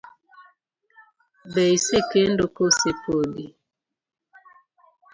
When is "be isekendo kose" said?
1.53-2.89